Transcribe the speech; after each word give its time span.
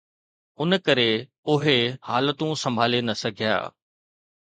ان 0.61 0.71
ڪري 0.85 1.09
اهي 1.51 1.77
حالتون 2.07 2.51
سنڀالي 2.63 3.01
نه 3.07 3.15
سگهيا. 3.21 3.57